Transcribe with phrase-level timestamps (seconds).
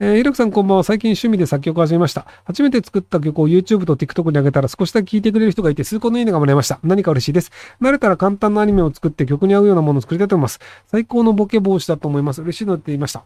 [0.00, 0.82] えー、ひろきさんこんばんは。
[0.82, 2.26] 最近趣味で作曲を始めました。
[2.42, 6.80] 初めて作った曲を YouTube と TikTok に上げたら少しだけ聴いてくれる人がいて数個のいいねがもらいました。
[6.82, 7.52] 何か嬉しいです。
[7.80, 10.58] 慣れたら簡単なアニメを作って曲に合うようなものを作りたいと思います。
[10.88, 12.42] 最高のボケ防止だと思います。
[12.42, 13.22] 嬉しいのって言いました。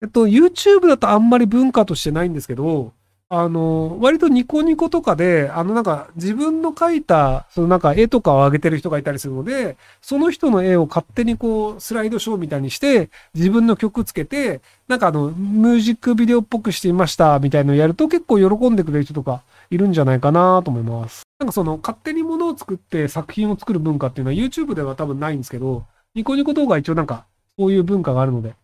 [0.00, 2.92] えっと、YouTube だとあんまり文化としてないんですけど、
[3.28, 21.22] あの、割とニコニコとかで、あのなんか自分の描いた、そのなんか絵とかを上げてる人がいたりするので、その人の絵を勝手にこうスライドショーみたいにして、自分の曲つけて、なんかあの、ミュージックビデオっぽくしてみましたみたいのをやると結構喜んでくれる人とかいるんじゃないかなと思います。
[21.40, 27.24] なんかその勝手にものを作って作品を作る文化っていうのは YouTube では多分ないんですけど、ニコニコ動画は一応なんか
[27.58, 28.54] そういう文化があるので、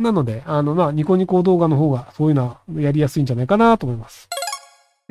[0.00, 4.28] なので、あの、まあ、ニコニコ動画の方がそういうのはやりやすいんじゃないかなと思います。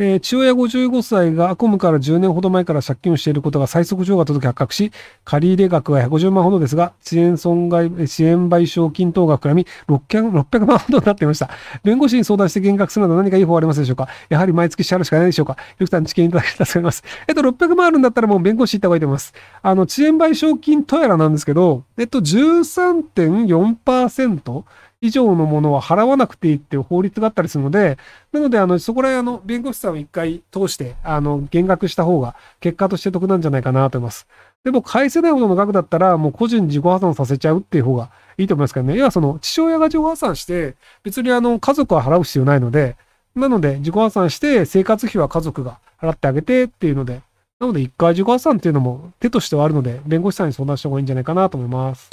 [0.01, 4.93] えー、父親55歳がアコムから10年ほど前から借金をしていることが最速上が届き発覚し、
[5.25, 11.49] 借入額は150万ほどですが、遅延損害、支援賠償金等が膨らみ600、600万ほどになっていました。
[11.83, 14.07] 弁護士に相談して減額するなど何かいい方ありますでしょうか？
[14.29, 15.57] やはり毎月支払うしかないでしょうか？
[15.77, 17.03] よくさん知見いただけたら助かります。
[17.27, 19.33] えっと、600万あるんだったらもう弁護士行った方がいいと思います。
[19.61, 24.63] あの、遅延賠償金とやらなんですけど、えっと、13.4%
[25.01, 27.97] 以上のものは払わなくていいっていう法律があったりするので、
[28.31, 34.27] なので、あの、そこら辺、あの、弁護士さんを一回通して、あの、減額した方が、結果として得なんじゃないかなと思います。
[34.63, 38.97] でも、返せないほどの額だったら、もう個人自己破産させちゃうっていう方がいいと思いますけどね。
[38.97, 42.97] 要は、その、父親が自己破産して、別にあの、家族は払う必要ないので、
[43.35, 47.21] なので、自己破産して、生活費は家族が払ってあげてっていうので、
[47.59, 52.09] なので、一回自己破産っていうのも手としてはあるので、弁護士さんに相談した方がいいんじゃないかなと思います。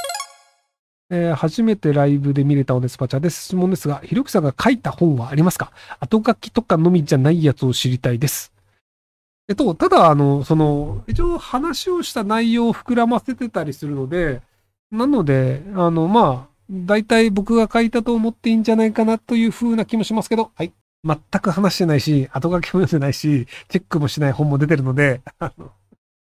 [1.09, 3.45] えー、初めてライブで見れたおデスパチャです。
[3.45, 5.71] 質問ですが、ひろきさんが書いた本はありますか？
[6.01, 8.53] 後書きとかのみじゃないやつを知りたいです。
[9.49, 14.43] えっと、ただ、あの、その、一応話をした内容を膨らませてたりするので、
[14.91, 20.73] なので、あの、まあ、大体僕が書いたと思っていいんじゃないかなという風な気もしますけど、はい。
[21.05, 25.71] 全く話してないし、後書きも読んでないし、チェックもしない本も出てるので、あの、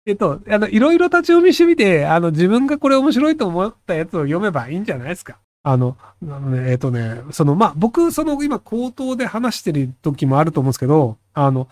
[0.05, 5.37] えっと、あの、いろいろ立ち読みしてみて、あの、自分がこれ面白いと思ったやつを読めばいいんじゃないですか？
[5.63, 11.69] あの、あのね、えっとね、その、まあ、僕、その、今、口頭で話してる時もあると思うんですけど、あの、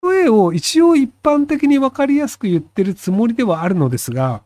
[0.00, 4.42] 声を一応一般的にわかりやすく言ってるつもりではあるのですが、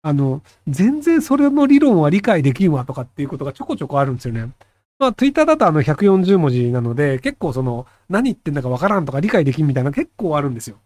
[0.00, 4.48] あの、全然それの理論は理解できんわとかっていうことがちょこちょこあるんですよね。
[4.98, 10.78] まあ、Twitter だとあの140文字なので、結構その、何言ってんだかわからんとか理解できんみたいな結構あるんですよ。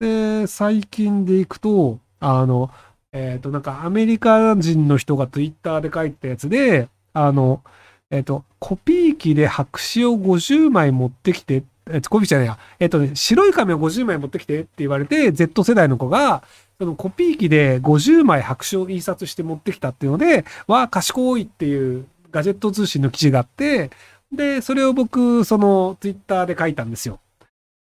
[0.00, 2.70] で、最近でいくと、あの、
[3.12, 7.62] えっ、ー、と、なんかアメリカ人の人がツイッターで書いたやつで、あの、
[8.10, 16.42] えっ、ー、と、コピー機で白紙を50枚持ってきて、えコピーじゃないや、えっ、ー、とね、白い紙を50枚持ってきてって言われて、Z 世代の子が、
[16.78, 23.90] そのコピー機で50枚白紙を印刷して持ってきたっていうので、わあ、賢いっていうガジェット通信の記事があって、
[24.30, 27.18] で、それを僕、そのツイッターで書いたんですよ。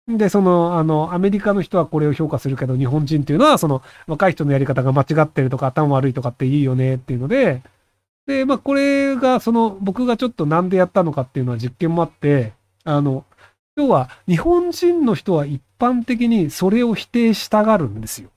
[0.06, 7.62] で、その、あの、アメリカの人はこれを評価するけど、日本人っていうのは、その、若い人のやり方が間違ってるとか、頭悪いとかっていいよねっていうので、
[8.26, 12.52] で、まあ、これが、その、僕がちょっとなんでやったのかっていうのは実験もあって、
[12.84, 13.24] あの、
[13.76, 18.28] 要は、日本人の人は一般的にそれを否定したがるんですよ。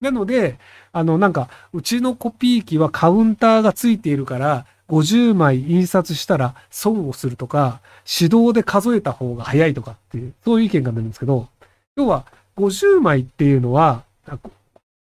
[0.00, 0.58] なので、
[0.92, 11.48] あの、なんか、うちのコピー機はカウンターがついているから、50枚印刷したら損をするとか、手動で数えた方が早いとかっていう、そういう意見が出るんですけど、
[11.96, 14.38] 要は50枚っていうのは、あ、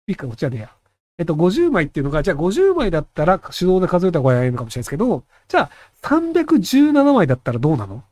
[0.07, 0.71] いいか、こちらでや。
[1.17, 5.69] えっと、50枚っていうのが、じゃあ50枚だったら手動で数えた方が早いのかもしれないですけど、じゃあ
[6.01, 8.03] 317枚だったらどうなの？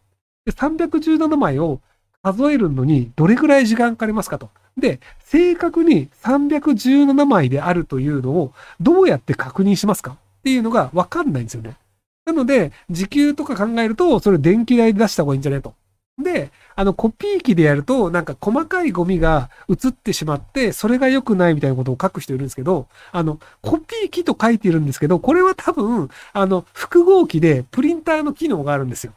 [0.45, 1.81] で ?317 枚を
[2.21, 4.49] 数えるのにどれぐらい時間かかりますかと。
[4.77, 10.15] で、正確に317枚であるというのをどうやって確認しますか？
[10.43, 11.77] っていうのがわかんないんですよね。
[12.25, 15.73] なので、時給とか考えると、それ電気代で出した方がいいんじゃねと。
[16.21, 29.13] で、あの、コピー機でやると、なんか細かいゴミが映ってしまって、それが良くないみたいなことを書く人いるんですけど、あの、コピー機と書いてるんですけど、これは多分、あの、複合機でプリンターの機能があるんですよ。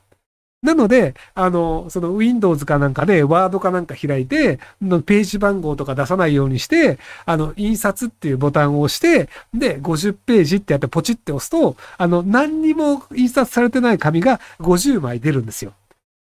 [0.66, 15.72] なので、あの、その Windows かなんかで、ワードかなんか開いて、ページ番号とか出さないようにして、あの、印刷っていうボタンを押して、で、50ページってやってポチって押すと、あの、何にも印刷されてない紙が50枚出るんですよ。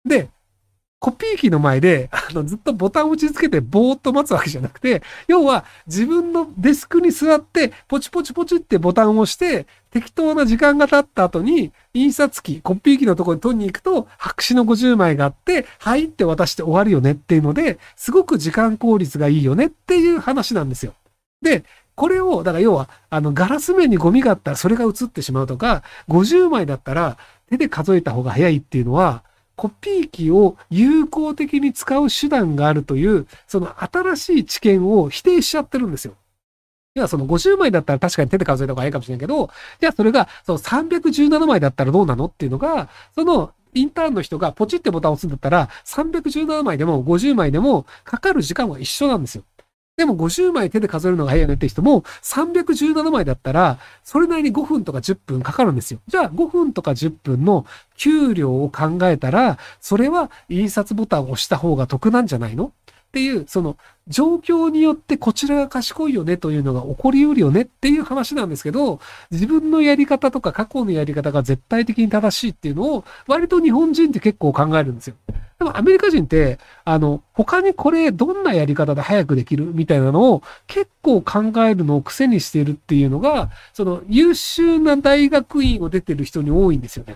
[0.03, 0.29] で、
[1.03, 20.93] コピー機の前で、あの、ずっとボタンを打ち付けてぼーっと待つわけじゃなくて、要は自分のデスクに座って、ポチポチポチってボタンを押して、適当な時間が経った後に、印刷機、コピー機のところに取りに行くと、白紙の50枚があって、はいって渡して終わるよねっていうので、すごく時間効率がいいよねっていう話なんですよ。
[21.41, 21.65] で、
[21.95, 27.17] これを、だから要は、あの、ガラス面にゴミがあったらそれが映ってしまうとか、50枚だったら
[27.49, 36.15] 手で数えた方が早いっていうのは、コピー機を有効的に使う手段があるという、その新しい知見を否定しちゃってるんですよ。
[36.95, 49.43] いや、その50枚だったら確かに手で数えた方がいいかもしれないけど、じゃあそれが、その317枚だったらどうなのっていうのが、そのインターンの人がポチってボタンを押すんだったら、317枚でも50枚でもかかる時間は一緒なんですよ。
[49.95, 55.99] でも50枚手で数えるのが早いよねって人も317枚だったらそれなりに5分とか10分かかるんですよ。
[56.07, 62.65] じゃあ5分とか10分の給料を考えたらそれは印刷ボタンを押した方が得なんじゃないの？
[62.65, 62.71] っ
[63.13, 68.99] ていう、その状況によってこちらが賢いよねというのが起こりうるよねっていう話なんですけど、
[69.29, 75.15] 自分のやり方とか過去のやり方が絶対的に正しいっていうのを割と日本人って結構考えるんですよ。
[75.63, 87.15] でもアメリカ人って、あの、他にこれどんなやり方で早くできるみたいなのを結構考えるのを癖にしてるっていうのが、その優秀な大学院を出てる人に多いんですよね。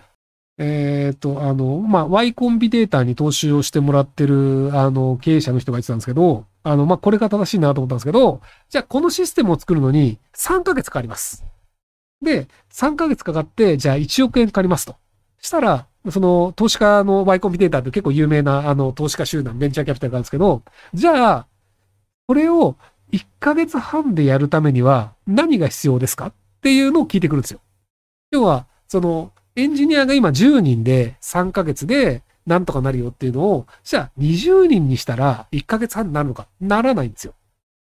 [0.59, 11.45] えっ、ー、と、あの、まあ、Y コンビデータに投資をしてもらってる、あの、経営者の人が言ってたんですけど、あの、まあ、これが正しいなと思ったんですけど、じゃあこのシステムを作るのに3ヶ月かかります。
[12.23, 14.95] で、3ヶ月かかって、じゃあ1億円かかりますと。
[15.39, 20.63] したら、その投資家の Y コンビデーターって結構有名なあの投資家集団、ベンチャーキャピタルがあるんですけど、
[20.93, 21.47] じゃあ、
[22.27, 22.75] これを
[23.11, 27.59] 1ヶ月半でやるためには何が必要ですかっていうのを聞いてくるんですよ。
[28.31, 36.47] 要は、その、エンジニアが今10人で3ヶ月でなんとかなるよっていうのを、じゃあ20人にしたら1ヶ月半になるのか？
[36.61, 37.33] ならないんですよ。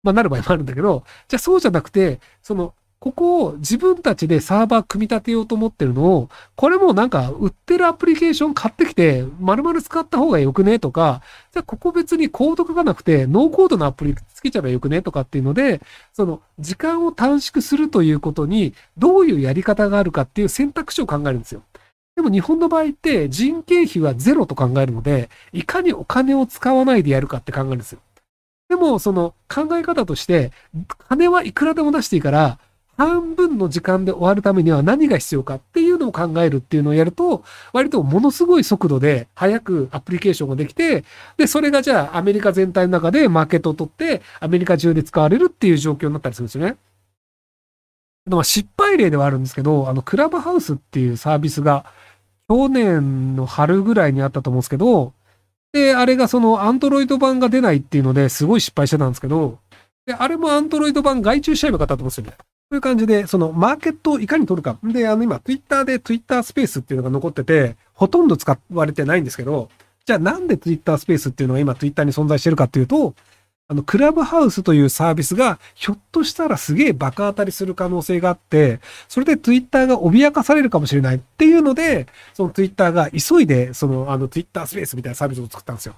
[0.03, 11.21] まあなる場合もあるんだけど、じゃあそうじゃなくて、そのここを自分たちでサーバー組み立てようと思ってるのを、これもなんか売ってるアプリケーション買ってきて、丸々使った方がよくねとか、
[11.51, 15.81] じゃあここ別にコード書かなくて、ノーコードのアプリつけちゃえばよくねとかっていうので、
[16.13, 21.61] その時間を短縮するということに、どういうやり方があるかっていう選択肢を考えるんですよ。
[22.15, 27.99] でも日本の場合って人件費はゼロと考えるので、いかにお金を使わないでやるかって考えるんですよ。
[28.69, 30.51] でも、その考え方として、
[31.07, 32.57] 金はいくらでも出していいから、
[32.97, 37.43] 半分の時間で終わるためには何が必要かっていうのを考えるっていうのをやると、
[37.73, 41.03] 割とものすごい速度で早くアプリケーションができて、
[41.37, 46.77] で、それがじゃあアメリカ全体の中でマーケットを取って、アメリカ中で使われるっていう状況になったりするんですよね。
[48.27, 51.85] まあ、失敗例ではあるんですけど、あの、クラブハウスっていうサービスが、
[52.47, 55.13] 去年の春ぐらいにあったと思うんですけど、
[55.73, 59.59] で、あれがそのアンドロイド版が出ないっていうのですごい失敗してたんですけど、
[60.05, 62.33] で、あれもアンドロイド版外注しちゃえばよかったと思うんですよね。
[62.75, 64.77] そういう感じで、そのマーケットをいかに取るか。
[64.83, 69.69] で、あの今、ツイッターでツイッタースペースっていうのが残ってて、ほとんど使われてないんですけど、
[70.05, 73.15] じゃあなんでツイッタースペースっていうのが今ツイッターに存在してるかっていうと、
[73.69, 85.95] あの、クラブハウスというサービスが、ひょっとしたらすげえ爆当たりする可能性があって、それでツイッターが脅かされるかもしれないっていうので、そのツイッターが急いで、その、あの、ツイッタースペースみたいなサービスを作ったんですよ。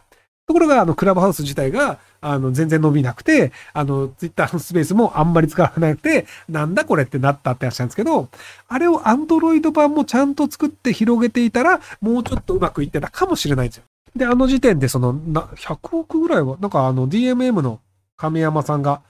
[0.48, 8.30] ところが、あの、クラブハウス自体が、あの、全然伸びなくて、あの、ツイッターのスペースもあんまり使わなくて、なんだこれってなったって話なんですけど、
[8.70, 13.84] あれをアンドロイド版もちゃんと作って広げていたら、もうちょっとうまくいってたかもしれないんですよ。
[14.16, 17.82] で、あの時点でその、な、100億ぐらいは、なんかあの DMM の
[18.16, 19.02] 亀山さんが、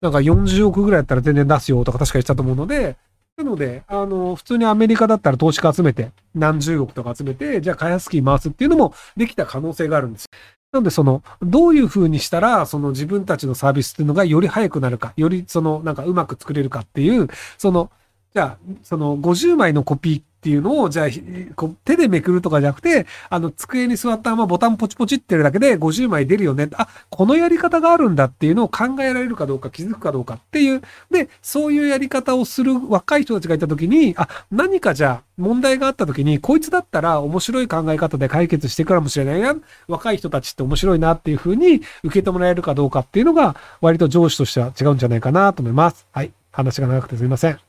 [0.00, 2.96] なんか40億ぐらいやったら全然出すよとか確か言ったと思うので、
[3.36, 10.26] なので、あの、普通にアメリカだったら投資家集めて、何十億とか集めて、じゃあ開発機回すっていうのもできた可能性があるんです。
[10.76, 17.90] なので、その、どういう風にしたら、その自分たちのサービスっていうのがより早くなるか、よりその、なんかうまく作れるかっていう、その、
[18.34, 21.08] じゃあ、その50枚のコピーっていうのを、じゃあ、
[21.56, 26.68] こう手でめくるとかじゃなくて、あの、机に座ったままボタンポチポチってるだけで50枚出るよね。
[26.76, 30.82] あ、このやり方があるんだっていうのを考えられるかどうか気づくかどうかっていう。
[31.10, 39.56] で、そういうやり方をする若い人たちがいたときに、あ、何かじゃあ問題があったときに、こいつだったら面白い考え方で解決していくかもしれないな。
[39.88, 46.06] 若い人たちって面白いなっていうふうに受けてもらえるかどうかっていうのが、割と上司としては違うんじゃないかなと思います。
[46.12, 46.30] はい。
[46.52, 47.65] 話が長くてすいません。